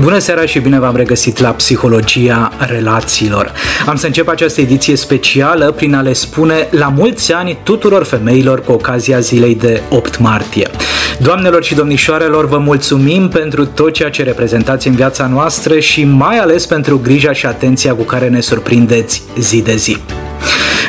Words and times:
Bună 0.00 0.18
seara 0.18 0.46
și 0.46 0.58
bine 0.58 0.78
v-am 0.78 0.96
regăsit 0.96 1.38
la 1.38 1.50
Psihologia 1.50 2.52
Relațiilor. 2.58 3.52
Am 3.86 3.96
să 3.96 4.06
încep 4.06 4.28
această 4.28 4.60
ediție 4.60 4.96
specială 4.96 5.72
prin 5.72 5.94
a 5.94 6.00
le 6.00 6.12
spune 6.12 6.68
la 6.70 6.88
mulți 6.88 7.32
ani 7.32 7.58
tuturor 7.62 8.04
femeilor 8.04 8.64
cu 8.64 8.72
ocazia 8.72 9.18
zilei 9.18 9.54
de 9.54 9.82
8 9.90 10.18
martie. 10.18 10.68
Doamnelor 11.20 11.64
și 11.64 11.74
domnișoarelor, 11.74 12.48
vă 12.48 12.58
mulțumim 12.58 13.28
pentru 13.28 13.66
tot 13.66 13.92
ceea 13.92 14.10
ce 14.10 14.22
reprezentați 14.22 14.88
în 14.88 14.94
viața 14.94 15.26
noastră 15.26 15.78
și 15.78 16.04
mai 16.04 16.38
ales 16.38 16.66
pentru 16.66 16.98
grija 16.98 17.32
și 17.32 17.46
atenția 17.46 17.94
cu 17.94 18.02
care 18.02 18.28
ne 18.28 18.40
surprindeți 18.40 19.22
zi 19.38 19.62
de 19.62 19.76
zi. 19.76 19.96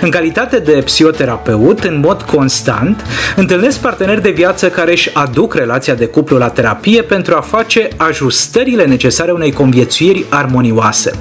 În 0.02 0.10
calitate 0.10 0.60
de 0.60 0.72
psihoterapeut, 0.86 1.84
în 1.84 2.00
mod 2.00 2.22
constant, 2.22 3.06
întâlnesc 3.36 3.80
parteneri 3.80 4.22
de 4.22 4.30
viață 4.30 4.70
care 4.70 4.92
își 4.92 5.10
aduc 5.14 5.54
relația 5.54 5.94
de 5.94 6.06
cuplu 6.06 6.38
la 6.38 6.50
terapie 6.50 7.02
pentru 7.02 7.36
a 7.36 7.42
face 7.42 7.88
ajustările 7.98 8.86
necesare 8.86 9.32
unei 9.32 9.52
conviețuiri 9.52 10.26
armonioase. 10.30 11.12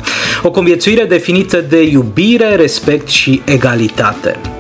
O 0.42 0.50
conviețuire 0.50 1.04
definită 1.04 1.60
de 1.60 1.82
iubire, 1.82 2.54
respect 2.54 3.08
și 3.08 3.42
egalitate. 3.44 4.57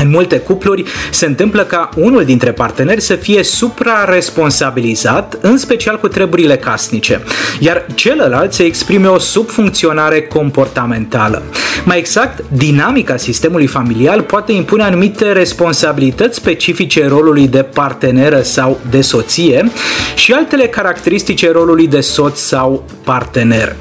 În 0.00 0.10
multe 0.10 0.38
cupluri 0.38 0.84
se 1.10 1.26
întâmplă 1.26 1.62
ca 1.62 1.88
unul 1.96 2.24
dintre 2.24 2.52
parteneri 2.52 3.00
să 3.00 3.14
fie 3.14 3.42
supraresponsabilizat, 3.42 5.38
în 5.40 5.56
special 5.56 5.98
cu 5.98 6.08
treburile 6.08 6.56
casnice, 6.56 7.22
iar 7.58 7.86
celălalt 7.94 8.52
să 8.52 8.62
exprime 8.62 9.06
o 9.06 9.18
subfuncționare 9.18 10.22
comportamentală. 10.22 11.42
Mai 11.84 11.98
exact, 11.98 12.44
dinamica 12.52 13.16
sistemului 13.16 13.66
familial 13.66 14.22
poate 14.22 14.52
impune 14.52 14.82
anumite 14.82 15.32
responsabilități 15.32 16.36
specifice 16.36 17.06
rolului 17.06 17.48
de 17.48 17.62
parteneră 17.62 18.40
sau 18.42 18.80
de 18.90 19.00
soție 19.00 19.70
și 20.14 20.32
altele 20.32 20.66
caracteristice 20.66 21.50
rolului 21.50 21.86
de 21.86 22.00
soț 22.00 22.38
sau 22.38 22.84
partener. 23.04 23.76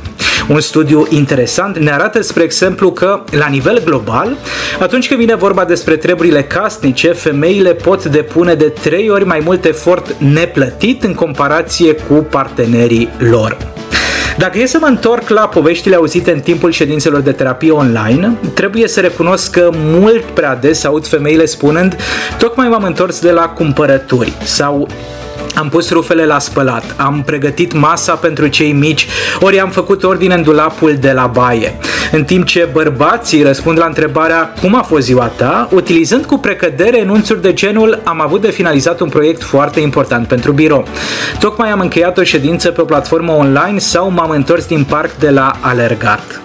Un 0.49 0.59
studiu 0.59 1.07
interesant 1.09 1.77
ne 1.77 1.91
arată, 1.91 2.21
spre 2.21 2.43
exemplu, 2.43 2.91
că 2.91 3.23
la 3.31 3.47
nivel 3.47 3.81
global, 3.83 4.37
atunci 4.79 5.07
când 5.07 5.19
vine 5.19 5.35
vorba 5.35 5.65
despre 5.65 5.95
treburile 5.95 6.43
casnice, 6.43 7.11
femeile 7.11 7.73
pot 7.73 8.05
depune 8.05 8.53
de 8.53 8.73
trei 8.81 9.09
ori 9.09 9.25
mai 9.25 9.41
mult 9.43 9.65
efort 9.65 10.15
neplătit 10.17 11.03
în 11.03 11.13
comparație 11.13 11.93
cu 11.93 12.13
partenerii 12.13 13.09
lor. 13.17 13.57
Dacă 14.37 14.59
e 14.59 14.65
să 14.65 14.77
mă 14.81 14.87
întorc 14.87 15.29
la 15.29 15.47
poveștile 15.47 15.95
auzite 15.95 16.31
în 16.31 16.39
timpul 16.39 16.71
ședințelor 16.71 17.21
de 17.21 17.31
terapie 17.31 17.71
online, 17.71 18.37
trebuie 18.53 18.87
să 18.87 18.99
recunosc 18.99 19.51
că 19.51 19.69
mult 19.73 20.23
prea 20.23 20.55
des 20.55 20.83
aud 20.83 21.07
femeile 21.07 21.45
spunând 21.45 21.95
tocmai 22.37 22.67
m-am 22.67 22.83
întors 22.83 23.21
de 23.21 23.31
la 23.31 23.49
cumpărături 23.49 24.33
sau 24.43 24.87
am 25.57 25.69
pus 25.69 25.91
rufele 25.91 26.25
la 26.25 26.39
spălat, 26.39 26.83
am 26.97 27.23
pregătit 27.25 27.73
masa 27.73 28.13
pentru 28.13 28.47
cei 28.47 28.71
mici, 28.71 29.07
ori 29.39 29.59
am 29.59 29.69
făcut 29.69 30.03
ordine 30.03 30.33
în 30.33 30.43
dulapul 30.43 30.95
de 30.99 31.11
la 31.11 31.27
baie. 31.27 31.75
În 32.11 32.23
timp 32.23 32.45
ce 32.45 32.69
bărbații 32.71 33.43
răspund 33.43 33.77
la 33.77 33.85
întrebarea 33.85 34.53
cum 34.61 34.75
a 34.75 34.81
fost 34.81 35.05
ziua 35.05 35.25
ta, 35.25 35.69
utilizând 35.71 36.25
cu 36.25 36.37
precădere 36.37 36.99
enunțuri 36.99 37.41
de 37.41 37.53
genul 37.53 38.01
am 38.03 38.21
avut 38.21 38.41
de 38.41 38.51
finalizat 38.51 38.99
un 38.99 39.09
proiect 39.09 39.43
foarte 39.43 39.79
important 39.79 40.27
pentru 40.27 40.51
birou. 40.51 40.87
Tocmai 41.39 41.69
am 41.69 41.79
încheiat 41.79 42.17
o 42.17 42.23
ședință 42.23 42.71
pe 42.71 42.81
o 42.81 42.85
platformă 42.85 43.31
online 43.31 43.79
sau 43.79 44.09
m-am 44.09 44.29
întors 44.29 44.65
din 44.65 44.83
parc 44.83 45.15
de 45.15 45.29
la 45.29 45.51
alergat. 45.61 46.41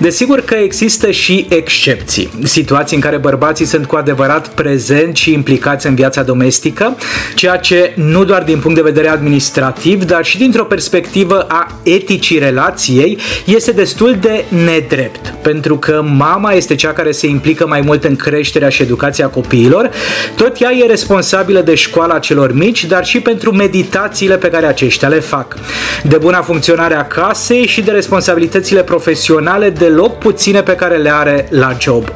Desigur 0.00 0.40
că 0.40 0.54
există 0.54 1.10
și 1.10 1.46
excepții, 1.48 2.30
situații 2.42 2.96
în 2.96 3.02
care 3.02 3.16
bărbații 3.16 3.64
sunt 3.64 3.86
cu 3.86 3.96
adevărat 3.96 4.48
prezenți 4.48 5.20
și 5.20 5.32
implicați 5.32 5.86
în 5.86 5.94
viața 5.94 6.22
domestică, 6.22 6.96
ceea 7.34 7.56
ce 7.56 7.92
nu 7.96 8.24
doar 8.24 8.42
din 8.42 8.58
punct 8.58 8.76
de 8.76 8.82
vedere 8.82 9.08
administrativ, 9.08 10.04
dar 10.04 10.24
și 10.24 10.38
dintr-o 10.38 10.64
perspectivă 10.64 11.40
a 11.40 11.80
eticii 11.82 12.38
relației, 12.38 13.18
este 13.44 13.72
destul 13.72 14.16
de 14.20 14.44
nedrept, 14.64 15.34
pentru 15.42 15.76
că 15.78 16.02
mama 16.16 16.52
este 16.52 16.74
cea 16.74 16.92
care 16.92 17.10
se 17.10 17.26
implică 17.26 17.66
mai 17.66 17.80
mult 17.80 18.04
în 18.04 18.16
creșterea 18.16 18.68
și 18.68 18.82
educația 18.82 19.26
copiilor, 19.26 19.90
tot 20.36 20.60
ea 20.60 20.72
e 20.72 20.86
responsabilă 20.86 21.60
de 21.60 21.74
școala 21.74 22.18
celor 22.18 22.52
mici, 22.52 22.84
dar 22.84 23.04
și 23.04 23.20
pentru 23.20 23.52
meditațiile 23.52 24.36
pe 24.36 24.48
care 24.48 24.66
aceștia 24.66 25.08
le 25.08 25.20
fac, 25.20 25.56
de 26.02 26.16
buna 26.16 26.42
funcționare 26.42 26.94
a 26.94 27.06
casei 27.06 27.66
și 27.66 27.80
de 27.80 27.90
responsabilitățile 27.90 28.82
profesionale 28.82 29.70
de 29.70 29.86
deloc 29.88 30.18
puține 30.18 30.62
pe 30.62 30.74
care 30.74 30.96
le 30.96 31.12
are 31.12 31.48
la 31.50 31.76
job. 31.80 32.12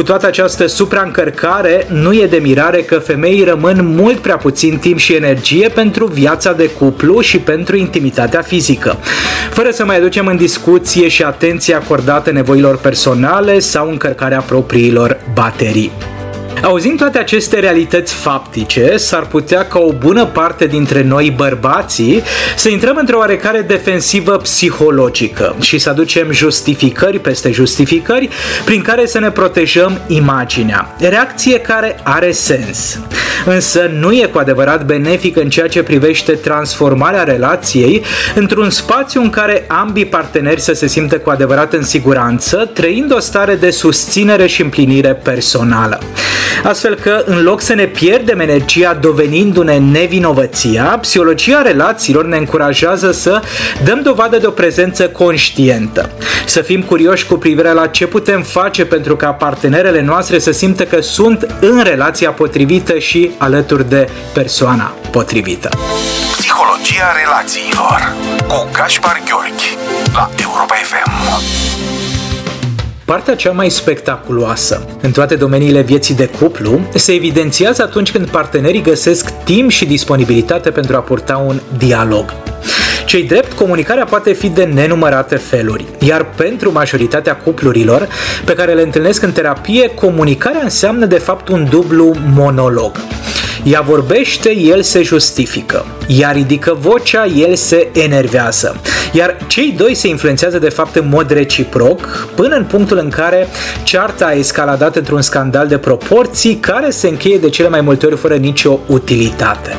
Cu 0.00 0.06
toată 0.06 0.26
această 0.26 0.66
supraîncărcare, 0.66 1.86
nu 1.88 2.12
e 2.12 2.26
de 2.26 2.36
mirare 2.36 2.82
că 2.82 2.98
femeii 2.98 3.44
rămân 3.44 3.86
mult 3.86 4.18
prea 4.18 4.36
puțin 4.36 4.78
timp 4.78 4.98
și 4.98 5.14
energie 5.14 5.68
pentru 5.68 6.06
viața 6.06 6.52
de 6.52 6.70
cuplu 6.70 7.20
și 7.20 7.38
pentru 7.38 7.76
intimitatea 7.76 8.42
fizică, 8.42 8.98
fără 9.50 9.70
să 9.70 9.84
mai 9.84 9.96
aducem 9.96 10.26
în 10.26 10.36
discuție 10.36 11.08
și 11.08 11.22
atenție 11.22 11.74
acordată 11.74 12.30
nevoilor 12.30 12.76
personale 12.78 13.58
sau 13.58 13.88
încărcarea 13.88 14.40
propriilor 14.40 15.20
baterii. 15.34 15.92
Auzind 16.62 16.98
toate 16.98 17.18
aceste 17.18 17.58
realități 17.58 18.14
faptice, 18.14 18.96
s-ar 18.96 19.26
putea 19.26 19.66
ca 19.66 19.78
o 19.78 19.92
bună 19.92 20.26
parte 20.26 20.66
dintre 20.66 21.02
noi 21.02 21.32
bărbații 21.36 22.22
să 22.56 22.68
intrăm 22.68 22.96
într-o 22.96 23.18
oarecare 23.18 23.60
defensivă 23.60 24.36
psihologică 24.36 25.56
și 25.60 25.78
să 25.78 25.88
aducem 25.90 26.30
justificări 26.30 27.18
peste 27.18 27.50
justificări 27.50 28.28
prin 28.64 28.82
care 28.82 29.06
să 29.06 29.18
ne 29.18 29.30
protejăm 29.30 30.00
imaginea. 30.06 30.96
Reacție 30.98 31.60
care 31.60 32.00
are 32.02 32.32
sens. 32.32 32.98
Însă 33.44 33.90
nu 33.92 34.12
e 34.12 34.28
cu 34.32 34.38
adevărat 34.38 34.84
benefic 34.84 35.36
în 35.36 35.50
ceea 35.50 35.68
ce 35.68 35.82
privește 35.82 36.32
transformarea 36.32 37.22
relației 37.22 38.02
într-un 38.34 38.70
spațiu 38.70 39.22
în 39.22 39.30
care 39.30 39.64
ambii 39.68 40.06
parteneri 40.06 40.60
să 40.60 40.72
se 40.72 40.86
simtă 40.86 41.18
cu 41.18 41.30
adevărat 41.30 41.72
în 41.72 41.82
siguranță, 41.82 42.70
trăind 42.74 43.14
o 43.14 43.18
stare 43.18 43.54
de 43.54 43.70
susținere 43.70 44.46
și 44.46 44.62
împlinire 44.62 45.14
personală 45.14 46.00
astfel 46.64 46.94
că 46.94 47.22
în 47.26 47.42
loc 47.42 47.60
să 47.60 47.74
ne 47.74 47.86
pierdem 47.86 48.40
energia 48.40 48.94
dovenindu-ne 48.94 49.78
nevinovăția, 49.78 50.98
psihologia 51.00 51.62
relațiilor 51.62 52.24
ne 52.24 52.36
încurajează 52.36 53.12
să 53.12 53.40
dăm 53.84 54.02
dovadă 54.02 54.38
de 54.38 54.46
o 54.46 54.50
prezență 54.50 55.08
conștientă, 55.08 56.10
să 56.46 56.60
fim 56.60 56.82
curioși 56.82 57.26
cu 57.26 57.34
privire 57.34 57.72
la 57.72 57.86
ce 57.86 58.06
putem 58.06 58.42
face 58.42 58.84
pentru 58.84 59.16
ca 59.16 59.30
partenerele 59.30 60.02
noastre 60.02 60.38
să 60.38 60.50
simtă 60.50 60.84
că 60.84 61.00
sunt 61.00 61.46
în 61.60 61.82
relația 61.82 62.30
potrivită 62.30 62.98
și 62.98 63.30
alături 63.38 63.88
de 63.88 64.08
persoana 64.32 64.94
potrivită. 65.10 65.68
Psihologia 66.36 67.12
relațiilor 67.24 68.14
cu 68.48 68.68
Gaspar 68.72 69.22
Gheorghi 69.24 69.76
la 70.12 70.30
Europa 70.42 70.74
FM. 70.74 71.99
Partea 73.10 73.36
cea 73.36 73.50
mai 73.50 73.70
spectaculoasă 73.70 74.86
în 75.02 75.10
toate 75.10 75.34
domeniile 75.34 75.80
vieții 75.80 76.14
de 76.14 76.26
cuplu 76.26 76.80
se 76.94 77.12
evidențiază 77.12 77.82
atunci 77.82 78.12
când 78.12 78.28
partenerii 78.28 78.82
găsesc 78.82 79.30
timp 79.44 79.70
și 79.70 79.86
disponibilitate 79.86 80.70
pentru 80.70 80.96
a 80.96 81.00
purta 81.00 81.36
un 81.36 81.60
dialog. 81.78 82.34
Cei 83.06 83.22
drept, 83.22 83.52
comunicarea 83.52 84.04
poate 84.04 84.32
fi 84.32 84.48
de 84.48 84.64
nenumărate 84.64 85.36
feluri, 85.36 85.84
iar 85.98 86.24
pentru 86.24 86.72
majoritatea 86.72 87.36
cuplurilor 87.36 88.08
pe 88.44 88.52
care 88.52 88.72
le 88.72 88.82
întâlnesc 88.82 89.22
în 89.22 89.32
terapie, 89.32 89.88
comunicarea 89.88 90.62
înseamnă 90.62 91.06
de 91.06 91.18
fapt 91.18 91.48
un 91.48 91.66
dublu 91.70 92.14
monolog. 92.34 92.96
Ea 93.64 93.80
vorbește, 93.80 94.56
el 94.56 94.82
se 94.82 95.02
justifică. 95.02 95.86
Ea 96.08 96.30
ridică 96.30 96.76
vocea, 96.80 97.26
el 97.26 97.54
se 97.54 97.88
enervează. 97.92 98.80
Iar 99.12 99.36
cei 99.46 99.74
doi 99.76 99.94
se 99.94 100.08
influențează 100.08 100.58
de 100.58 100.68
fapt 100.68 100.96
în 100.96 101.08
mod 101.08 101.30
reciproc, 101.30 102.28
până 102.34 102.56
în 102.56 102.64
punctul 102.64 102.98
în 102.98 103.10
care 103.10 103.48
cearta 103.82 104.26
a 104.26 104.32
escaladat 104.32 104.96
într-un 104.96 105.22
scandal 105.22 105.66
de 105.66 105.78
proporții 105.78 106.54
care 106.54 106.90
se 106.90 107.08
încheie 107.08 107.38
de 107.38 107.48
cele 107.48 107.68
mai 107.68 107.80
multe 107.80 108.06
ori 108.06 108.16
fără 108.16 108.34
nicio 108.34 108.78
utilitate. 108.86 109.76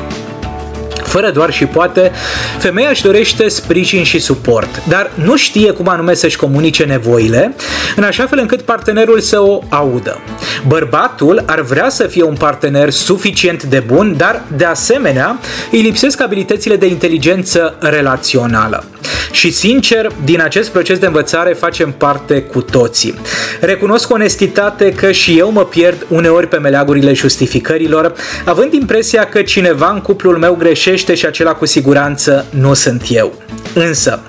Fără 1.12 1.30
doar 1.30 1.52
și 1.52 1.66
poate, 1.66 2.12
femeia 2.58 2.88
își 2.88 3.02
dorește 3.02 3.48
sprijin 3.48 4.04
și 4.04 4.18
suport, 4.18 4.84
dar 4.88 5.10
nu 5.14 5.36
știe 5.36 5.70
cum 5.70 5.88
anume 5.88 6.14
să-și 6.14 6.36
comunice 6.36 6.84
nevoile, 6.84 7.54
în 7.96 8.02
așa 8.02 8.26
fel 8.26 8.38
încât 8.38 8.62
partenerul 8.62 9.20
să 9.20 9.40
o 9.40 9.62
audă. 9.68 10.20
Bărbatul 10.66 11.42
ar 11.46 11.60
vrea 11.60 11.88
să 11.88 12.06
fie 12.06 12.22
un 12.22 12.34
partener 12.34 12.90
suficient 12.90 13.62
de 13.62 13.82
bun, 13.86 14.14
dar, 14.16 14.42
de 14.56 14.64
asemenea, 14.64 15.38
îi 15.70 15.80
lipsesc 15.80 16.20
abilitățile 16.20 16.76
de 16.76 16.86
inteligență 16.86 17.76
relațională. 17.78 18.84
Și 19.30 19.50
sincer, 19.50 20.06
din 20.24 20.40
acest 20.40 20.70
proces 20.70 20.98
de 20.98 21.06
învățare 21.06 21.52
facem 21.52 21.94
parte 21.96 22.42
cu 22.42 22.60
toții. 22.62 23.14
Recunosc 23.60 24.06
cu 24.06 24.12
onestitate 24.12 24.92
că 24.92 25.12
și 25.12 25.38
eu 25.38 25.50
mă 25.50 25.64
pierd 25.64 26.06
uneori 26.08 26.48
pe 26.48 26.56
meleagurile 26.56 27.12
justificărilor, 27.12 28.12
având 28.44 28.72
impresia 28.72 29.24
că 29.24 29.42
cineva 29.42 29.90
în 29.90 30.00
cuplul 30.00 30.38
meu 30.38 30.54
greșește 30.54 31.14
și 31.14 31.26
acela 31.26 31.52
cu 31.52 31.66
siguranță 31.66 32.46
nu 32.50 32.74
sunt 32.74 33.02
eu. 33.08 33.32
Însă, 33.74 34.20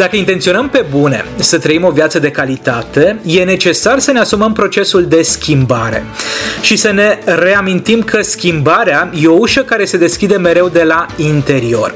dacă 0.00 0.16
intenționăm 0.16 0.68
pe 0.68 0.84
bune 0.90 1.24
să 1.36 1.58
trăim 1.58 1.84
o 1.84 1.90
viață 1.90 2.18
de 2.18 2.30
calitate, 2.30 3.20
e 3.24 3.44
necesar 3.44 3.98
să 3.98 4.12
ne 4.12 4.18
asumăm 4.18 4.52
procesul 4.52 5.06
de 5.06 5.22
schimbare 5.22 6.04
și 6.60 6.76
să 6.76 6.90
ne 6.90 7.18
reamintim 7.24 8.02
că 8.02 8.22
schimbarea 8.22 9.10
e 9.20 9.26
o 9.26 9.36
ușă 9.38 9.60
care 9.60 9.84
se 9.84 9.96
deschide 9.96 10.36
mereu 10.36 10.68
de 10.68 10.82
la 10.82 11.06
interior. 11.16 11.94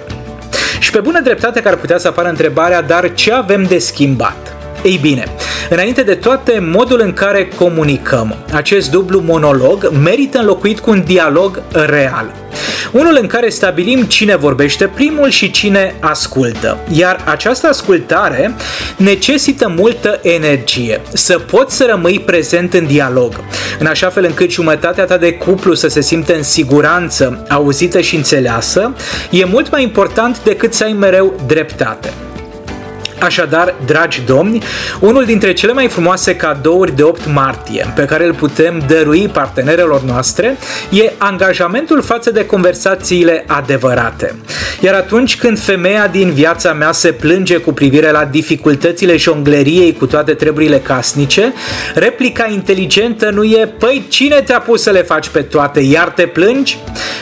Și 0.84 0.90
pe 0.90 1.00
bună 1.00 1.20
dreptate 1.20 1.60
că 1.60 1.69
ar 1.69 1.76
putea 1.76 1.98
să 1.98 2.08
apară 2.08 2.28
întrebarea, 2.28 2.82
dar 2.82 3.14
ce 3.14 3.32
avem 3.32 3.62
de 3.62 3.78
schimbat? 3.78 4.56
Ei 4.82 4.98
bine, 5.02 5.25
înainte 5.70 6.02
de 6.02 6.14
toate, 6.14 6.58
modul 6.58 7.00
în 7.00 7.12
care 7.12 7.48
comunicăm, 7.56 8.36
acest 8.52 8.90
dublu 8.90 9.20
monolog, 9.20 9.90
merită 10.02 10.38
înlocuit 10.38 10.81
cu 10.81 10.90
un 10.90 11.04
dialog 11.04 11.62
real. 11.72 12.34
Unul 12.94 13.19
în 13.20 13.26
care 13.26 13.49
stabilim 13.49 14.02
cine 14.02 14.37
vorbește 14.37 14.87
primul 14.87 15.29
și 15.29 15.50
cine 15.50 15.94
ascultă. 16.00 16.79
Iar 16.93 17.20
această 17.25 17.67
ascultare 17.67 18.55
necesită 18.96 19.73
multă 19.76 20.20
energie. 20.23 21.00
Să 21.12 21.38
poți 21.38 21.76
să 21.76 21.87
rămâi 21.88 22.20
prezent 22.20 22.75
în 22.75 22.87
dialog, 22.87 23.32
în 23.79 23.87
așa 23.87 24.08
fel 24.08 24.25
încât 24.25 24.50
jumătatea 24.50 25.05
ta 25.05 25.17
de 25.17 25.32
cuplu 25.32 25.75
să 25.75 25.88
se 25.88 26.00
simtă 26.00 26.35
în 26.35 26.43
siguranță, 26.43 27.44
auzită 27.49 28.00
și 28.00 28.17
înțeleasă, 28.17 28.94
e 29.31 29.44
mult 29.44 29.70
mai 29.70 29.82
important 29.82 30.43
decât 30.43 30.75
să 30.75 30.85
ai 30.85 30.93
mereu 30.93 31.35
dreptate. 31.46 32.12
Așadar, 33.24 33.74
dragi 33.86 34.22
domni, 34.26 34.62
unul 35.00 35.24
dintre 35.24 35.52
cele 35.52 35.72
mai 35.72 35.88
frumoase 35.88 36.36
cadouri 36.36 36.96
de 36.96 37.02
8 37.02 37.20
martie 37.32 37.92
pe 37.94 38.04
care 38.04 38.24
îl 38.24 38.34
putem 38.34 38.82
dărui 38.86 39.28
partenerilor 39.32 40.02
noastre 40.02 40.56
e 40.90 41.12
angajamentul 41.18 42.02
față 42.02 42.30
de 42.30 42.46
conversațiile 42.46 43.44
adevărate. 43.46 44.34
Iar 44.80 44.94
atunci 44.94 45.36
când 45.36 45.58
femeia 45.58 46.06
din 46.06 46.30
viața 46.30 46.72
mea 46.72 46.92
se 46.92 47.12
plânge 47.12 47.56
cu 47.56 47.72
privire 47.72 48.10
la 48.10 48.24
dificultățile 48.24 49.16
jongleriei 49.16 49.92
cu 49.92 50.06
toate 50.06 50.34
treburile 50.34 50.78
casnice, 50.78 51.52
replica 51.94 52.48
inteligentă 52.50 53.30
nu 53.30 53.44
e 53.44 53.72
Păi 53.78 54.04
cine 54.08 54.40
te-a 54.40 54.60
pus 54.60 54.82
să 54.82 54.90
le 54.90 55.02
faci 55.02 55.28
pe 55.28 55.40
toate, 55.40 55.80
iar 55.80 56.08
te 56.08 56.26
plângi? 56.26 56.78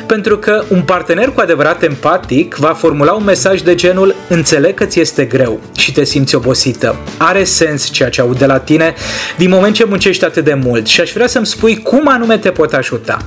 Pentru 0.06 0.38
că 0.38 0.64
un 0.68 0.82
partener 0.82 1.28
cu 1.28 1.40
adevărat 1.40 1.82
empatic 1.82 2.54
va 2.54 2.72
formula 2.72 3.12
un 3.12 3.24
mesaj 3.24 3.60
de 3.60 3.74
genul 3.74 4.14
Înțeleg 4.28 4.74
că 4.74 4.84
ți 4.84 5.00
este 5.00 5.24
greu 5.24 5.60
și 5.76 5.91
te 5.92 6.04
simți 6.04 6.34
obosită. 6.34 6.96
Are 7.18 7.44
sens 7.44 7.90
ceea 7.90 8.08
ce 8.08 8.20
aud 8.20 8.38
de 8.38 8.46
la 8.46 8.58
tine 8.58 8.94
din 9.36 9.48
moment 9.48 9.74
ce 9.74 9.84
muncești 9.84 10.24
atât 10.24 10.44
de 10.44 10.54
mult 10.54 10.86
și 10.86 11.00
aș 11.00 11.12
vrea 11.12 11.26
să-mi 11.26 11.46
spui 11.46 11.82
cum 11.82 12.08
anume 12.08 12.38
te 12.38 12.50
pot 12.50 12.72
ajuta. 12.72 13.26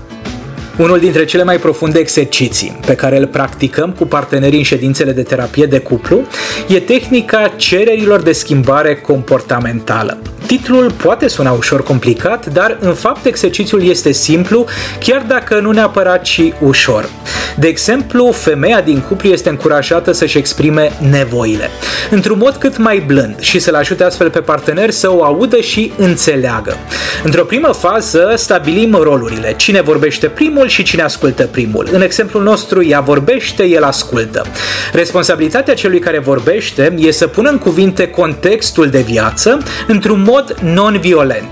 Unul 0.77 0.99
dintre 0.99 1.25
cele 1.25 1.43
mai 1.43 1.57
profunde 1.57 1.99
exerciții 1.99 2.79
pe 2.85 2.95
care 2.95 3.17
îl 3.17 3.27
practicăm 3.27 3.91
cu 3.91 4.05
partenerii 4.05 4.57
în 4.57 4.63
ședințele 4.63 5.11
de 5.11 5.23
terapie 5.23 5.65
de 5.65 5.79
cuplu 5.79 6.21
e 6.67 6.79
tehnica 6.79 7.53
cererilor 7.55 8.21
de 8.21 8.31
schimbare 8.31 8.95
comportamentală. 8.95 10.17
Titlul 10.45 10.91
poate 10.91 11.27
suna 11.27 11.51
ușor 11.51 11.83
complicat, 11.83 12.45
dar 12.45 12.77
în 12.79 12.93
fapt 12.93 13.25
exercițiul 13.25 13.83
este 13.83 14.11
simplu, 14.11 14.65
chiar 14.99 15.25
dacă 15.27 15.59
nu 15.59 15.71
neapărat 15.71 16.25
și 16.25 16.53
ușor. 16.59 17.09
De 17.57 17.67
exemplu, 17.67 18.31
femeia 18.31 18.81
din 18.81 19.01
cuplu 19.01 19.29
este 19.29 19.49
încurajată 19.49 20.11
să-și 20.11 20.37
exprime 20.37 20.91
nevoile, 21.09 21.69
într-un 22.09 22.37
mod 22.37 22.55
cât 22.55 22.77
mai 22.77 23.03
blând 23.07 23.39
și 23.39 23.59
să-l 23.59 23.75
ajute 23.75 24.03
astfel 24.03 24.29
pe 24.29 24.39
partener 24.39 24.89
să 24.89 25.11
o 25.11 25.23
audă 25.23 25.59
și 25.59 25.91
înțeleagă. 25.97 26.77
Într-o 27.23 27.43
primă 27.43 27.67
fază 27.67 28.33
stabilim 28.35 28.95
rolurile, 29.01 29.53
cine 29.57 29.81
vorbește 29.81 30.27
primul 30.27 30.64
și 30.67 30.83
cine 30.83 31.01
ascultă 31.01 31.43
primul. 31.51 31.87
În 31.91 32.01
exemplul 32.01 32.43
nostru, 32.43 32.85
ea 32.85 32.99
vorbește, 32.99 33.63
el 33.63 33.83
ascultă. 33.83 34.45
Responsabilitatea 34.93 35.73
celui 35.73 35.99
care 35.99 36.19
vorbește 36.19 36.93
e 36.97 37.11
să 37.11 37.27
pună 37.27 37.49
în 37.49 37.57
cuvinte 37.57 38.07
contextul 38.07 38.89
de 38.89 39.01
viață 39.01 39.57
într-un 39.87 40.21
mod 40.21 40.33
mod 40.35 40.55
non-violent, 40.61 41.49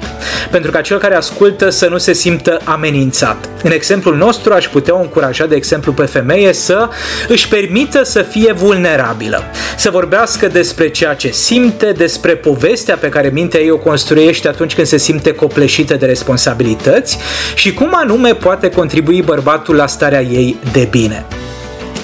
pentru 0.52 0.72
ca 0.72 0.82
cel 0.82 0.98
care 0.98 1.16
ascultă 1.16 1.70
să 1.70 1.88
nu 1.88 1.98
se 1.98 2.14
simtă 2.14 2.60
amenințat. 2.64 3.50
În 3.64 3.72
exemplul 3.72 4.16
nostru 4.16 4.54
aș 4.54 4.68
putea 4.68 4.96
o 4.96 5.00
încuraja, 5.00 5.46
de 5.46 5.56
exemplu, 5.56 5.94
pe 5.94 6.06
femeie 6.06 6.54
să 6.54 6.90
își 7.28 7.48
permită 7.48 8.04
să 8.04 8.22
fie 8.22 8.52
vulnerabilă, 8.52 9.44
să 9.78 9.90
vorbească 9.90 10.48
despre 10.48 10.90
ceea 10.90 11.14
ce 11.14 11.30
simte, 11.32 11.92
despre 11.92 12.36
povestea 12.36 12.96
pe 12.96 13.10
care 13.10 13.30
mintea 13.34 13.60
ei 13.60 13.70
o 13.70 13.78
construiește 13.78 14.48
atunci 14.48 14.76
când 14.76 14.88
se 14.88 14.98
simte 14.98 15.34
copleșită 15.34 15.94
de 15.94 16.06
responsabilități 16.06 17.18
și 17.56 17.74
cum 17.74 17.90
anume 17.94 18.34
poate 18.34 18.70
contribui 18.70 19.03
bărbatul 19.22 19.76
la 19.76 19.88
starea 19.88 20.22
ei 20.22 20.58
de 20.72 20.88
bine. 20.92 21.26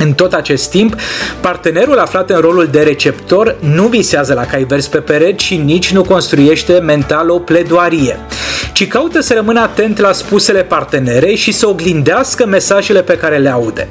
În 0.01 0.13
tot 0.13 0.33
acest 0.33 0.69
timp, 0.69 0.95
partenerul 1.39 1.99
aflat 1.99 2.29
în 2.29 2.39
rolul 2.39 2.67
de 2.71 2.81
receptor 2.81 3.55
nu 3.59 3.87
visează 3.87 4.33
la 4.33 4.45
cai 4.45 4.63
vers 4.63 4.87
pe 4.87 4.97
pereți 4.97 5.45
și 5.45 5.55
nici 5.55 5.91
nu 5.91 6.03
construiește 6.03 6.73
mental 6.73 7.29
o 7.29 7.39
pledoarie, 7.39 8.19
ci 8.73 8.87
caută 8.87 9.21
să 9.21 9.33
rămână 9.33 9.59
atent 9.59 9.97
la 9.97 10.11
spusele 10.11 10.63
partenerei 10.63 11.35
și 11.35 11.51
să 11.51 11.67
oglindească 11.67 12.45
mesajele 12.45 13.01
pe 13.01 13.17
care 13.17 13.37
le 13.37 13.49
aude. 13.49 13.87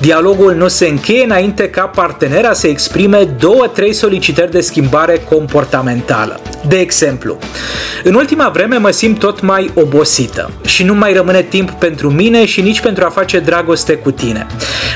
Dialogul 0.00 0.54
nu 0.54 0.68
se 0.68 0.86
încheie 0.86 1.24
înainte 1.24 1.70
ca 1.70 1.82
partenera 1.82 2.52
să 2.52 2.66
exprime 2.66 3.28
două, 3.38 3.66
trei 3.66 3.92
solicitări 3.92 4.50
de 4.50 4.60
schimbare 4.60 5.22
comportamentală. 5.28 6.40
De 6.68 6.78
exemplu, 6.78 7.38
în 8.04 8.14
ultima 8.14 8.48
vreme 8.48 8.76
mă 8.76 8.90
simt 8.90 9.18
tot 9.18 9.40
mai 9.40 9.70
obosită 9.74 10.50
și 10.64 10.84
nu 10.84 10.94
mai 10.94 11.12
rămâne 11.12 11.42
timp 11.42 11.70
pentru 11.70 12.10
mine 12.10 12.44
și 12.44 12.60
nici 12.60 12.80
pentru 12.80 13.04
a 13.04 13.08
face 13.08 13.38
dragoste 13.38 13.94
cu 13.94 14.10
tine. 14.10 14.46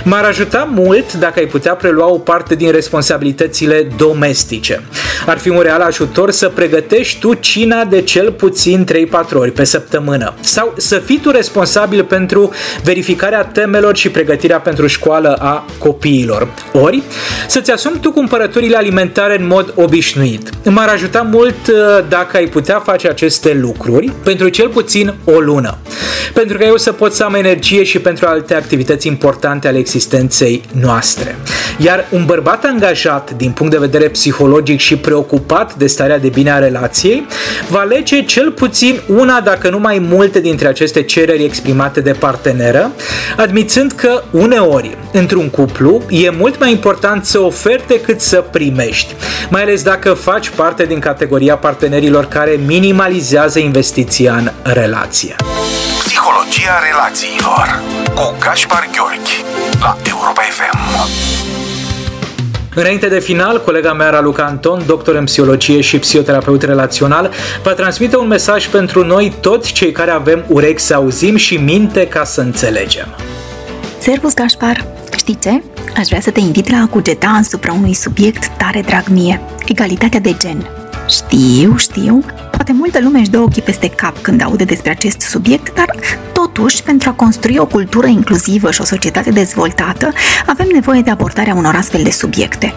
M-ar 0.05 0.25
ajuta 0.25 0.50
mult 0.71 1.13
dacă 1.13 1.39
ai 1.39 1.47
putea 1.47 1.75
prelua 1.75 2.11
o 2.11 2.19
parte 2.19 2.55
din 2.55 2.71
responsabilitățile 2.71 3.89
domestice. 3.97 4.83
Ar 5.27 5.39
fi 5.39 5.49
un 5.49 5.61
real 5.61 5.81
ajutor 5.81 6.31
să 6.31 6.49
pregătești 6.49 7.21
tu 7.21 7.35
cina 7.35 7.85
de 7.85 8.03
cel 8.03 8.33
puțin 8.33 8.87
3-4 8.93 9.33
ori 9.33 9.51
pe 9.51 9.65
săptămână 9.65 10.35
sau 10.41 10.75
să 10.77 10.99
fii 10.99 11.19
tu 11.19 11.31
responsabil 11.31 12.05
pentru 12.05 12.51
verificarea 12.83 13.45
temelor 13.45 13.97
și 13.97 14.09
pregătirea 14.09 14.61
pentru 14.61 14.87
școală 14.87 15.37
a 15.41 15.65
copiilor. 15.79 16.49
Ori, 16.73 17.03
să-ți 17.49 17.71
asumi 17.71 17.99
tu 18.01 18.11
cumpărăturile 18.13 18.77
alimentare 18.77 19.39
în 19.39 19.47
mod 19.47 19.73
obișnuit. 19.77 20.51
M-ar 20.65 20.89
ajuta 20.89 21.23
mult 21.23 21.67
uh, 21.67 22.05
dacă 22.09 22.37
ai 22.37 22.47
putea 22.47 22.79
face 22.79 23.09
aceste 23.09 23.59
lucruri 23.61 24.13
pentru 24.25 24.49
cel 24.49 24.69
puțin 24.69 25.15
o 25.25 25.39
lună. 25.39 25.79
Pentru 26.35 26.59
că 26.59 26.65
eu 26.65 26.77
să 26.77 26.93
pot 26.93 27.13
să 27.13 27.25
am 27.25 27.35
energie 27.35 27.83
și 27.83 27.99
pentru 27.99 28.27
alte 28.27 28.55
activități 28.55 29.07
importante 29.07 29.69
ale 29.69 29.79
existenței 29.79 30.40
noastre. 30.81 31.37
Iar 31.77 32.07
un 32.11 32.25
bărbat 32.25 32.65
angajat 32.65 33.31
din 33.31 33.51
punct 33.51 33.73
de 33.73 33.79
vedere 33.79 34.09
psihologic 34.09 34.81
și 34.81 34.97
preocupat 34.97 35.75
de 35.75 35.87
starea 35.87 36.19
de 36.19 36.29
bine 36.29 36.51
a 36.51 36.59
relației 36.59 37.27
va 37.69 37.79
alege 37.79 38.23
cel 38.23 38.51
puțin 38.51 39.01
una, 39.07 39.41
dacă 39.41 39.71
nu 39.71 39.79
mai 39.79 39.99
multe 39.99 40.41
dintre 40.41 40.69
aceste 40.69 41.03
cereri 41.03 41.45
exprimate 41.45 42.01
de 42.01 42.13
parteneră, 42.13 42.91
admițând 43.37 43.93
că 43.93 44.23
uneori, 44.31 44.97
într-un 45.13 45.51
cuplu, 45.51 46.03
e 46.09 46.31
mult 46.31 46.59
mai 46.59 46.71
important 46.71 47.25
să 47.25 47.41
oferi 47.41 47.85
decât 47.87 48.21
să 48.21 48.45
primești, 48.51 49.15
mai 49.49 49.63
ales 49.63 49.83
dacă 49.83 50.13
faci 50.13 50.49
parte 50.49 50.85
din 50.85 50.99
categoria 50.99 51.57
partenerilor 51.57 52.25
care 52.27 52.61
minimalizează 52.67 53.59
investiția 53.59 54.35
în 54.35 54.51
relație. 54.63 55.37
Psihologia 56.05 56.79
relațiilor 56.91 57.83
cu 58.15 58.37
Gaspar 58.41 58.89
Gheorghi 58.93 59.50
la 59.81 59.97
Europa 60.09 60.41
FM. 60.41 60.79
Înainte 62.75 63.09
de 63.09 63.19
final, 63.19 63.63
colega 63.65 63.93
mea, 63.93 64.11
Raluca 64.11 64.45
Anton, 64.45 64.83
doctor 64.87 65.15
în 65.15 65.25
psihologie 65.25 65.81
și 65.81 65.99
psihoterapeut 65.99 66.63
relațional, 66.63 67.31
va 67.63 67.73
transmite 67.73 68.17
un 68.17 68.27
mesaj 68.27 68.67
pentru 68.67 69.05
noi 69.05 69.35
toți 69.41 69.73
cei 69.73 69.93
care 69.93 70.11
avem 70.11 70.45
urechi 70.49 70.81
să 70.81 70.95
auzim 70.95 71.37
și 71.37 71.57
minte 71.57 72.07
ca 72.07 72.25
să 72.25 72.41
înțelegem. 72.41 73.07
Servus, 73.99 74.35
Gaspar! 74.35 74.87
Știi 75.17 75.39
ce? 75.43 75.63
Aș 75.97 76.07
vrea 76.07 76.21
să 76.21 76.31
te 76.31 76.41
invit 76.41 76.71
la 76.71 76.77
a 76.77 76.87
cugeta 76.87 77.37
asupra 77.39 77.73
unui 77.73 77.95
subiect 77.95 78.47
tare 78.47 78.81
drag 78.81 79.07
mie, 79.09 79.41
egalitatea 79.67 80.21
de 80.21 80.35
gen. 80.39 80.71
Știu, 81.09 81.77
știu, 81.77 82.25
poate 82.65 82.79
multă 82.79 83.01
lume 83.03 83.19
își 83.19 83.31
dă 83.31 83.39
ochii 83.39 83.63
peste 83.63 83.89
cap 83.89 84.19
când 84.19 84.43
aude 84.43 84.65
despre 84.65 84.91
acest 84.91 85.21
subiect, 85.21 85.75
dar 85.75 85.95
totuși, 86.33 86.83
pentru 86.83 87.09
a 87.09 87.13
construi 87.13 87.57
o 87.57 87.67
cultură 87.67 88.07
inclusivă 88.07 88.71
și 88.71 88.81
o 88.81 88.85
societate 88.85 89.31
dezvoltată, 89.31 90.13
avem 90.47 90.67
nevoie 90.73 91.01
de 91.01 91.11
abordarea 91.11 91.55
unor 91.55 91.75
astfel 91.75 92.03
de 92.03 92.11
subiecte. 92.11 92.75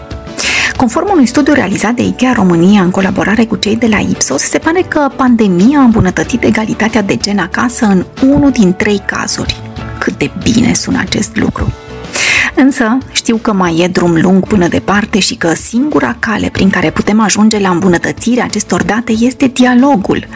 Conform 0.76 1.10
unui 1.12 1.26
studiu 1.26 1.52
realizat 1.52 1.92
de 1.94 2.02
IKEA 2.02 2.32
România 2.32 2.82
în 2.82 2.90
colaborare 2.90 3.44
cu 3.44 3.56
cei 3.56 3.76
de 3.76 3.86
la 3.86 3.98
Ipsos, 3.98 4.42
se 4.42 4.58
pare 4.58 4.80
că 4.88 5.08
pandemia 5.16 5.78
a 5.78 5.82
îmbunătățit 5.82 6.42
egalitatea 6.42 7.02
de 7.02 7.16
gen 7.16 7.38
acasă 7.38 7.84
în 7.84 8.04
unul 8.28 8.50
din 8.50 8.74
trei 8.74 9.02
cazuri. 9.06 9.60
Cât 9.98 10.18
de 10.18 10.30
bine 10.42 10.74
sună 10.74 10.98
acest 10.98 11.36
lucru! 11.36 11.83
Însă 12.54 12.98
știu 13.12 13.36
că 13.36 13.52
mai 13.52 13.78
e 13.78 13.88
drum 13.88 14.20
lung 14.20 14.46
până 14.46 14.68
departe 14.68 15.18
și 15.18 15.34
că 15.34 15.54
singura 15.54 16.16
cale 16.18 16.48
prin 16.48 16.70
care 16.70 16.90
putem 16.90 17.20
ajunge 17.20 17.58
la 17.58 17.68
îmbunătățirea 17.68 18.44
acestor 18.44 18.82
date 18.82 19.12
este 19.20 19.46
dialogul, 19.46 20.26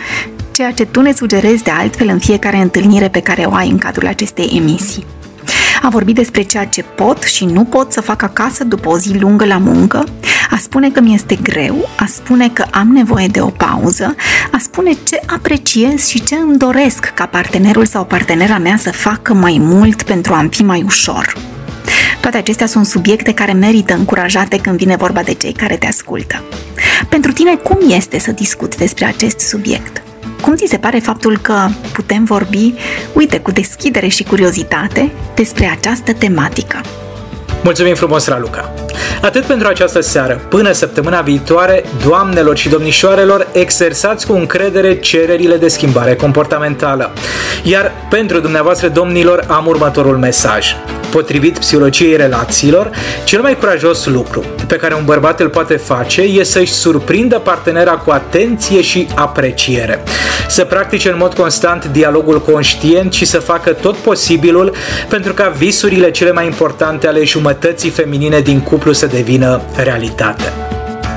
ceea 0.52 0.72
ce 0.72 0.84
tu 0.84 1.00
ne 1.00 1.12
sugerezi 1.12 1.62
de 1.62 1.70
altfel 1.70 2.08
în 2.08 2.18
fiecare 2.18 2.56
întâlnire 2.56 3.08
pe 3.08 3.20
care 3.20 3.42
o 3.42 3.54
ai 3.54 3.68
în 3.68 3.78
cadrul 3.78 4.06
acestei 4.06 4.52
emisii. 4.56 5.06
A 5.82 5.88
vorbi 5.88 6.12
despre 6.12 6.42
ceea 6.42 6.66
ce 6.66 6.82
pot 6.82 7.22
și 7.22 7.44
nu 7.44 7.64
pot 7.64 7.92
să 7.92 8.00
fac 8.00 8.22
acasă 8.22 8.64
după 8.64 8.88
o 8.88 8.98
zi 8.98 9.18
lungă 9.18 9.44
la 9.44 9.58
muncă, 9.58 10.04
a 10.50 10.56
spune 10.56 10.90
că 10.90 11.00
mi 11.00 11.14
este 11.14 11.38
greu, 11.42 11.88
a 11.98 12.06
spune 12.06 12.48
că 12.48 12.64
am 12.70 12.88
nevoie 12.88 13.26
de 13.26 13.40
o 13.40 13.46
pauză, 13.46 14.14
a 14.52 14.58
spune 14.58 14.90
ce 15.04 15.20
apreciez 15.26 16.06
și 16.06 16.22
ce 16.22 16.34
îmi 16.34 16.58
doresc 16.58 17.12
ca 17.14 17.26
partenerul 17.26 17.86
sau 17.86 18.04
partenera 18.04 18.58
mea 18.58 18.76
să 18.76 18.90
facă 18.90 19.34
mai 19.34 19.58
mult 19.60 20.02
pentru 20.02 20.34
a-mi 20.34 20.50
fi 20.50 20.62
mai 20.62 20.82
ușor. 20.82 21.56
Toate 22.20 22.36
acestea 22.36 22.66
sunt 22.66 22.86
subiecte 22.86 23.34
care 23.34 23.52
merită 23.52 23.94
încurajate 23.94 24.56
când 24.56 24.76
vine 24.76 24.96
vorba 24.96 25.22
de 25.22 25.34
cei 25.34 25.52
care 25.52 25.76
te 25.76 25.86
ascultă. 25.86 26.44
Pentru 27.08 27.32
tine, 27.32 27.54
cum 27.56 27.78
este 27.88 28.18
să 28.18 28.32
discuți 28.32 28.78
despre 28.78 29.04
acest 29.04 29.38
subiect? 29.38 30.02
Cum 30.40 30.54
ți 30.54 30.66
se 30.68 30.78
pare 30.78 30.98
faptul 30.98 31.38
că 31.38 31.68
putem 31.92 32.24
vorbi, 32.24 32.74
uite, 33.12 33.38
cu 33.40 33.50
deschidere 33.50 34.08
și 34.08 34.22
curiozitate 34.22 35.12
despre 35.34 35.66
această 35.66 36.12
tematică? 36.12 36.80
Mulțumim 37.62 37.94
frumos, 37.94 38.26
Raluca! 38.26 38.72
Atât 39.22 39.44
pentru 39.44 39.68
această 39.68 40.00
seară. 40.00 40.40
Până 40.48 40.72
săptămâna 40.72 41.20
viitoare, 41.20 41.84
doamnelor 42.04 42.56
și 42.56 42.68
domnișoarelor, 42.68 43.46
exersați 43.52 44.26
cu 44.26 44.32
încredere 44.32 44.98
cererile 44.98 45.56
de 45.56 45.68
schimbare 45.68 46.14
comportamentală. 46.14 47.10
Iar 47.62 47.92
pentru 48.10 48.38
dumneavoastră, 48.40 48.88
domnilor, 48.88 49.44
am 49.48 49.66
următorul 49.66 50.16
mesaj. 50.16 50.76
Potrivit 51.10 51.58
psihologiei 51.58 52.16
relațiilor, 52.16 52.90
cel 53.24 53.40
mai 53.40 53.56
curajos 53.56 54.06
lucru 54.06 54.44
pe 54.66 54.76
care 54.76 54.94
un 54.94 55.04
bărbat 55.04 55.40
îl 55.40 55.48
poate 55.48 55.76
face 55.76 56.22
e 56.22 56.42
să-și 56.42 56.72
surprindă 56.72 57.38
partenera 57.38 57.92
cu 57.92 58.10
atenție 58.10 58.80
și 58.80 59.08
apreciere. 59.14 60.02
Să 60.48 60.64
practice 60.64 61.08
în 61.10 61.16
mod 61.18 61.34
constant 61.34 61.84
dialogul 61.84 62.40
conștient 62.40 63.12
și 63.12 63.24
să 63.24 63.38
facă 63.38 63.72
tot 63.72 63.96
posibilul 63.96 64.74
pentru 65.08 65.32
ca 65.32 65.48
visurile 65.48 66.10
cele 66.10 66.32
mai 66.32 66.44
importante 66.44 67.06
ale 67.06 67.24
jumătății 67.48 67.90
feminine 67.90 68.40
din 68.40 68.60
cuplu 68.60 68.92
să 68.92 69.06
devină 69.06 69.60
realitate. 69.76 70.52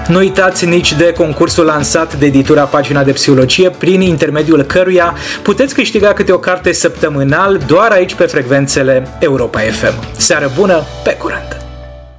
Nu 0.08 0.18
uitați 0.18 0.66
nici 0.66 0.94
de 0.94 1.14
concursul 1.14 1.66
lansat 1.66 2.16
de 2.16 2.26
editura 2.26 2.64
Pagina 2.64 3.04
de 3.04 3.12
Psihologie, 3.12 3.70
prin 3.70 4.02
intermediul 4.02 4.64
căruia 4.64 5.16
puteți 5.42 5.74
câștiga 5.74 6.14
câte 6.14 6.32
o 6.32 6.38
carte 6.38 6.72
săptămânal 6.72 7.58
doar 7.68 7.92
aici 7.92 8.14
pe 8.14 8.24
frecvențele 8.24 9.08
Europa 9.20 9.60
FM. 9.60 9.94
Seară 10.18 10.52
bună, 10.56 10.84
pe 11.04 11.14
curând! 11.14 11.61